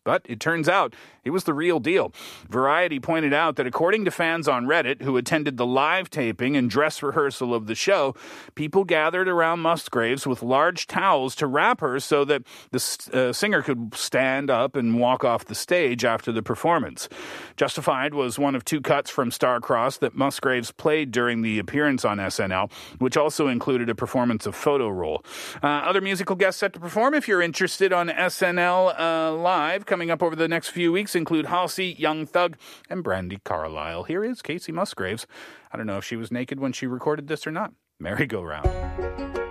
But 0.04 0.22
it 0.24 0.40
turns 0.40 0.68
out 0.68 0.94
it 1.28 1.30
was 1.30 1.44
the 1.44 1.52
real 1.52 1.78
deal. 1.78 2.12
Variety 2.48 2.98
pointed 2.98 3.34
out 3.34 3.56
that 3.56 3.66
according 3.66 4.06
to 4.06 4.10
fans 4.10 4.48
on 4.48 4.64
Reddit 4.64 5.02
who 5.02 5.18
attended 5.18 5.58
the 5.58 5.66
live 5.66 6.08
taping 6.08 6.56
and 6.56 6.70
dress 6.70 7.02
rehearsal 7.02 7.54
of 7.54 7.66
the 7.66 7.74
show, 7.74 8.14
people 8.54 8.84
gathered 8.84 9.28
around 9.28 9.60
Musgraves 9.60 10.26
with 10.26 10.42
large 10.42 10.86
towels 10.86 11.34
to 11.36 11.46
wrap 11.46 11.80
her 11.80 12.00
so 12.00 12.24
that 12.24 12.42
the 12.70 12.78
uh, 13.12 13.32
singer 13.32 13.60
could 13.60 13.94
stand 13.94 14.48
up 14.48 14.74
and 14.74 14.98
walk 14.98 15.22
off 15.22 15.44
the 15.44 15.54
stage 15.54 16.02
after 16.02 16.32
the 16.32 16.42
performance. 16.42 17.10
Justified 17.58 18.14
was 18.14 18.38
one 18.38 18.54
of 18.54 18.64
two 18.64 18.80
cuts 18.80 19.10
from 19.10 19.30
Starcross 19.30 19.98
that 19.98 20.14
Musgraves 20.14 20.72
played 20.72 21.10
during 21.10 21.42
the 21.42 21.58
appearance 21.58 22.06
on 22.06 22.16
SNL, 22.16 22.72
which 22.98 23.18
also 23.18 23.48
included 23.48 23.90
a 23.90 23.94
performance 23.94 24.46
of 24.46 24.54
Photo 24.54 24.88
Roll. 24.88 25.22
Uh, 25.62 25.66
other 25.66 26.00
musical 26.00 26.36
guests 26.36 26.60
set 26.60 26.72
to 26.72 26.80
perform, 26.80 27.12
if 27.12 27.28
you're 27.28 27.42
interested, 27.42 27.92
on 27.92 28.08
SNL 28.08 28.98
uh, 28.98 29.34
Live 29.34 29.84
coming 29.84 30.10
up 30.10 30.22
over 30.22 30.34
the 30.34 30.48
next 30.48 30.70
few 30.70 30.90
weeks 30.90 31.14
include 31.18 31.46
Halsey, 31.46 31.94
Young 31.98 32.24
Thug, 32.24 32.56
and 32.88 33.04
Brandi 33.04 33.44
Carlile. 33.44 34.04
Here 34.04 34.24
is 34.24 34.40
Kacey 34.40 34.72
Musgraves. 34.72 35.26
I 35.70 35.76
don't 35.76 35.86
know 35.86 35.98
if 35.98 36.04
she 36.04 36.16
was 36.16 36.32
naked 36.32 36.58
when 36.58 36.72
she 36.72 36.86
recorded 36.86 37.28
this 37.28 37.46
or 37.46 37.50
not. 37.50 37.72
Merry-go-round. 38.00 39.47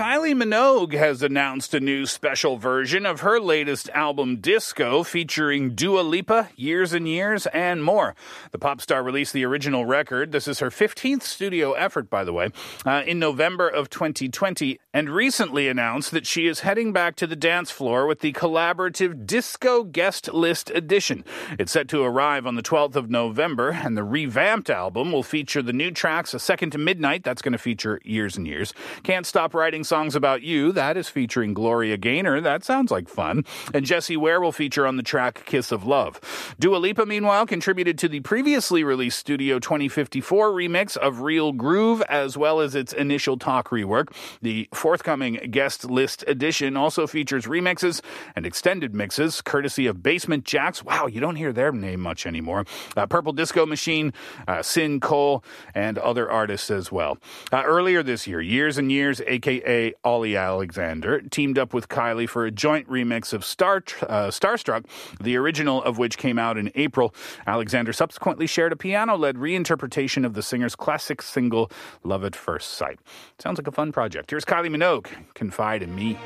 Kylie 0.00 0.32
Minogue 0.32 0.94
has 0.94 1.22
announced 1.22 1.74
a 1.74 1.78
new 1.78 2.06
special 2.06 2.56
version 2.56 3.04
of 3.04 3.20
her 3.20 3.38
latest 3.38 3.90
album 3.90 4.36
Disco 4.36 5.02
featuring 5.02 5.74
Dua 5.74 6.00
Lipa, 6.00 6.48
Years 6.56 6.94
and 6.94 7.06
Years, 7.06 7.46
and 7.48 7.84
more. 7.84 8.14
The 8.50 8.58
pop 8.58 8.80
star 8.80 9.02
released 9.02 9.34
the 9.34 9.44
original 9.44 9.84
record. 9.84 10.32
This 10.32 10.48
is 10.48 10.60
her 10.60 10.70
15th 10.70 11.20
studio 11.20 11.72
effort, 11.72 12.08
by 12.08 12.24
the 12.24 12.32
way, 12.32 12.48
uh, 12.86 13.02
in 13.06 13.18
November 13.18 13.68
of 13.68 13.90
2020 13.90 14.80
and 14.92 15.08
recently 15.08 15.68
announced 15.68 16.10
that 16.10 16.26
she 16.26 16.46
is 16.46 16.60
heading 16.60 16.92
back 16.92 17.14
to 17.16 17.26
the 17.26 17.36
dance 17.36 17.70
floor 17.70 18.06
with 18.06 18.20
the 18.20 18.32
collaborative 18.32 19.24
Disco 19.24 19.84
Guest 19.84 20.32
List 20.32 20.70
Edition. 20.70 21.24
It's 21.58 21.70
set 21.70 21.86
to 21.88 22.02
arrive 22.02 22.46
on 22.46 22.56
the 22.56 22.62
12th 22.62 22.96
of 22.96 23.08
November, 23.08 23.70
and 23.70 23.96
the 23.96 24.02
revamped 24.02 24.68
album 24.68 25.12
will 25.12 25.22
feature 25.22 25.62
the 25.62 25.72
new 25.72 25.92
tracks 25.92 26.34
A 26.34 26.40
Second 26.40 26.70
to 26.70 26.78
Midnight, 26.78 27.22
that's 27.22 27.40
going 27.40 27.52
to 27.52 27.58
feature 27.58 28.00
Years 28.04 28.36
and 28.36 28.46
Years. 28.46 28.74
Can't 29.04 29.26
Stop 29.26 29.54
Writing 29.54 29.84
Songs 29.84 30.16
About 30.16 30.42
You, 30.42 30.72
that 30.72 30.96
is 30.96 31.08
featuring 31.08 31.54
Gloria 31.54 31.96
Gaynor, 31.96 32.40
that 32.40 32.64
sounds 32.64 32.90
like 32.90 33.08
fun. 33.08 33.44
And 33.72 33.86
Jessie 33.86 34.16
Ware 34.16 34.40
will 34.40 34.52
feature 34.52 34.86
on 34.86 34.96
the 34.96 35.02
track 35.04 35.44
Kiss 35.46 35.70
of 35.70 35.84
Love. 35.84 36.20
Dua 36.58 36.78
Lipa, 36.78 37.06
meanwhile, 37.06 37.46
contributed 37.46 37.96
to 37.98 38.08
the 38.08 38.20
previously 38.20 38.82
released 38.82 39.18
Studio 39.18 39.60
2054 39.60 40.50
remix 40.50 40.96
of 40.96 41.20
Real 41.20 41.52
Groove, 41.52 42.02
as 42.08 42.36
well 42.36 42.60
as 42.60 42.74
its 42.74 42.92
initial 42.92 43.36
talk 43.38 43.68
rework. 43.68 44.12
The 44.42 44.68
forthcoming 44.80 45.34
guest 45.50 45.84
list 45.84 46.24
edition 46.26 46.74
also 46.74 47.06
features 47.06 47.44
remixes 47.44 48.00
and 48.34 48.46
extended 48.46 48.94
mixes, 48.94 49.42
courtesy 49.42 49.86
of 49.86 50.02
Basement 50.02 50.44
Jaxx. 50.44 50.82
Wow, 50.82 51.06
you 51.06 51.20
don't 51.20 51.36
hear 51.36 51.52
their 51.52 51.70
name 51.70 52.00
much 52.00 52.24
anymore. 52.26 52.64
Uh, 52.96 53.04
Purple 53.04 53.34
Disco 53.34 53.66
Machine, 53.66 54.14
uh, 54.48 54.62
Sin 54.62 54.98
Cole, 54.98 55.44
and 55.74 55.98
other 55.98 56.30
artists 56.30 56.70
as 56.70 56.90
well. 56.90 57.18
Uh, 57.52 57.62
earlier 57.66 58.02
this 58.02 58.26
year, 58.26 58.40
Years 58.40 58.78
and 58.78 58.90
Years, 58.90 59.20
aka 59.26 59.92
Olly 60.02 60.34
Alexander, 60.34 61.20
teamed 61.20 61.58
up 61.58 61.74
with 61.74 61.90
Kylie 61.90 62.28
for 62.28 62.46
a 62.46 62.50
joint 62.50 62.88
remix 62.88 63.34
of 63.34 63.44
Star 63.44 63.82
uh, 64.08 64.28
Starstruck, 64.28 64.86
the 65.20 65.36
original 65.36 65.82
of 65.82 65.98
which 65.98 66.16
came 66.16 66.38
out 66.38 66.56
in 66.56 66.72
April. 66.74 67.14
Alexander 67.46 67.92
subsequently 67.92 68.46
shared 68.46 68.72
a 68.72 68.76
piano-led 68.76 69.36
reinterpretation 69.36 70.24
of 70.24 70.32
the 70.32 70.42
singer's 70.42 70.74
classic 70.74 71.20
single 71.20 71.70
"Love 72.02 72.24
at 72.24 72.34
First 72.34 72.70
Sight." 72.70 72.98
Sounds 73.38 73.58
like 73.58 73.66
a 73.66 73.72
fun 73.72 73.92
project. 73.92 74.30
Here's 74.30 74.46
Kylie 74.46 74.69
Minogue, 74.70 75.08
"Confide 75.34 75.82
in 75.82 75.94
Me." 75.94 76.16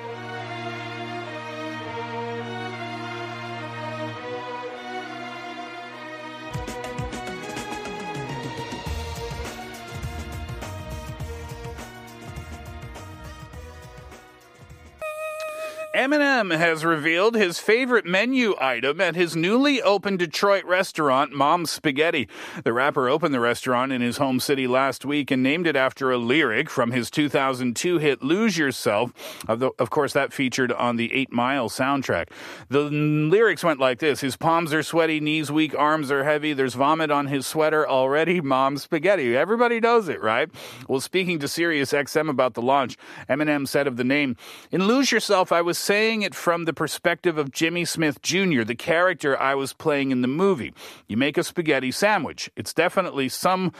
Eminem 15.94 16.56
has 16.56 16.84
revealed 16.84 17.36
his 17.36 17.60
favorite 17.60 18.04
menu 18.04 18.56
item 18.60 19.00
at 19.00 19.14
his 19.14 19.36
newly 19.36 19.80
opened 19.80 20.18
Detroit 20.18 20.64
restaurant, 20.64 21.30
Mom's 21.30 21.70
Spaghetti. 21.70 22.28
The 22.64 22.72
rapper 22.72 23.08
opened 23.08 23.32
the 23.32 23.38
restaurant 23.38 23.92
in 23.92 24.00
his 24.00 24.16
home 24.16 24.40
city 24.40 24.66
last 24.66 25.04
week 25.04 25.30
and 25.30 25.40
named 25.40 25.68
it 25.68 25.76
after 25.76 26.10
a 26.10 26.18
lyric 26.18 26.68
from 26.68 26.90
his 26.90 27.12
2002 27.12 27.98
hit 27.98 28.24
Lose 28.24 28.58
Yourself. 28.58 29.12
Of, 29.46 29.90
course, 29.90 30.12
that 30.14 30.32
featured 30.32 30.72
on 30.72 30.96
the 30.96 31.14
8 31.14 31.30
Mile 31.30 31.68
soundtrack. 31.68 32.30
The 32.68 32.82
lyrics 32.82 33.62
went 33.62 33.78
like 33.78 34.00
this 34.00 34.20
His 34.20 34.36
palms 34.36 34.74
are 34.74 34.82
sweaty, 34.82 35.20
knees 35.20 35.52
weak, 35.52 35.78
arms 35.78 36.10
are 36.10 36.24
heavy. 36.24 36.54
There's 36.54 36.74
vomit 36.74 37.12
on 37.12 37.28
his 37.28 37.46
sweater 37.46 37.88
already. 37.88 38.40
Mom's 38.40 38.82
Spaghetti. 38.82 39.36
Everybody 39.36 39.78
knows 39.78 40.08
it, 40.08 40.20
right? 40.20 40.50
Well, 40.88 41.00
speaking 41.00 41.38
to 41.38 41.46
Sirius 41.46 41.92
XM 41.92 42.28
about 42.28 42.54
the 42.54 42.62
launch, 42.62 42.96
Eminem 43.30 43.68
said 43.68 43.86
of 43.86 43.96
the 43.96 44.02
name, 44.02 44.36
In 44.72 44.88
Lose 44.88 45.12
Yourself, 45.12 45.52
I 45.52 45.62
was 45.62 45.83
saying 45.84 46.22
it 46.22 46.34
from 46.34 46.64
the 46.64 46.72
perspective 46.72 47.36
of 47.36 47.52
Jimmy 47.52 47.84
Smith 47.84 48.22
Jr., 48.22 48.62
the 48.62 48.74
character 48.74 49.38
I 49.38 49.54
was 49.54 49.74
playing 49.74 50.12
in 50.12 50.22
the 50.22 50.28
movie. 50.28 50.72
You 51.08 51.18
make 51.18 51.36
a 51.36 51.44
spaghetti 51.44 51.90
sandwich. 51.90 52.50
It's 52.56 52.72
definitely 52.72 53.28
some 53.28 53.70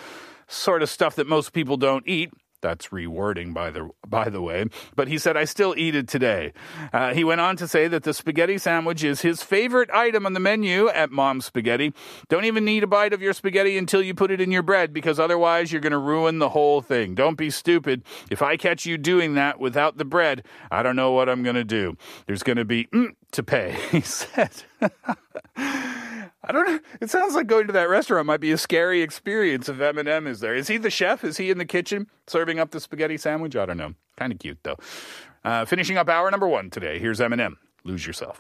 sort 0.47 0.83
of 0.83 0.91
stuff 0.91 1.17
that 1.17 1.27
most 1.27 1.55
people 1.55 1.79
don't 1.79 2.07
eat. 2.07 2.31
That's 2.65 2.89
rewording, 2.89 3.53
by 3.53 3.71
the 3.71 3.91
by 4.07 4.31
the 4.31 4.41
way. 4.41 4.65
But 4.97 5.09
he 5.09 5.19
said, 5.19 5.37
"I 5.37 5.45
still 5.45 5.75
eat 5.77 5.95
it 5.95 6.09
today." 6.09 6.55
Uh, 6.95 7.13
he 7.13 7.23
went 7.23 7.43
on 7.43 7.57
to 7.59 7.69
say 7.69 7.89
that 7.89 8.05
the 8.05 8.15
spaghetti 8.15 8.57
sandwich 8.57 9.05
is 9.05 9.21
his 9.21 9.43
favorite 9.43 9.91
item 9.91 10.25
on 10.25 10.33
the 10.33 10.41
menu 10.41 10.89
at 10.89 11.11
Mom's 11.11 11.45
Spaghetti. 11.45 11.93
Don't 12.31 12.47
even 12.47 12.65
need 12.65 12.83
a 12.83 12.87
bite 12.87 13.13
of 13.13 13.21
your 13.21 13.35
spaghetti 13.35 13.77
until 13.77 14.01
you 14.01 14.15
put 14.15 14.31
it 14.31 14.41
in 14.41 14.51
your 14.51 14.63
bread, 14.63 14.95
because 14.95 15.21
otherwise 15.21 15.73
you're 15.73 15.83
going 15.83 15.93
to 15.93 15.99
ruin 15.99 16.39
the 16.39 16.49
whole 16.49 16.81
thing. 16.81 17.15
Don't 17.15 17.37
be 17.37 17.51
stupid. 17.51 18.03
If 18.31 18.41
I 18.41 18.57
catch 18.57 18.87
you 18.87 18.97
doing 18.97 19.35
that 19.35 19.61
without 19.61 19.99
the 19.99 20.07
bread, 20.07 20.43
I 20.71 20.83
don't 20.83 20.97
know 20.97 21.13
what 21.13 21.29
I'm 21.29 21.43
going 21.43 21.57
to 21.57 21.65
do. 21.65 21.99
There's 22.27 22.43
going 22.43 22.57
to 22.57 22.65
be 22.65 22.87
mm, 22.87 23.15
to 23.33 23.43
pay. 23.43 23.77
He 23.91 24.01
said. 24.01 24.53
I 26.47 26.53
don't 26.53 26.67
know. 26.67 26.79
It 27.01 27.09
sounds 27.09 27.35
like 27.35 27.47
going 27.47 27.67
to 27.69 27.73
that 27.73 27.89
restaurant 27.89 28.27
might 28.27 28.41
be 28.41 28.53
a 28.53 28.59
scary 28.59 29.01
experience 29.01 29.69
if 29.69 29.77
Eminem 29.79 30.27
is 30.27 30.41
there. 30.41 30.55
Is 30.55 30.69
he 30.69 30.77
the 30.77 30.91
chef? 30.91 31.25
Is 31.25 31.39
he 31.39 31.51
in 31.51 31.57
the 31.59 31.65
kitchen 31.65 32.07
serving 32.27 32.59
up 32.59 32.71
the 32.71 32.81
spaghetti 32.81 33.17
sandwich? 33.17 33.57
I 33.57 33.65
don't 33.65 33.79
know. 33.79 33.95
Kind 34.17 34.33
of 34.33 34.39
cute 34.39 34.59
though. 34.63 34.77
Uh, 35.43 35.65
finishing 35.65 35.97
up 35.97 36.09
hour 36.09 36.31
number 36.31 36.47
one 36.47 36.69
today. 36.71 36.99
Here's 36.99 37.19
Eminem. 37.21 37.55
Lose 37.85 38.07
yourself. 38.07 38.39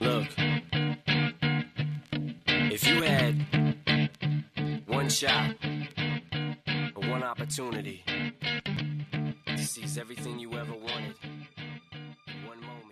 Look, 0.00 0.28
if 2.46 2.86
you 2.86 3.02
had 3.02 3.34
one 4.86 5.08
shot 5.08 5.54
or 6.94 7.08
one 7.08 7.22
opportunity 7.22 8.04
to 9.46 9.58
seize 9.58 9.96
everything 9.98 10.38
you 10.38 10.52
ever 10.54 10.72
wanted. 10.72 11.14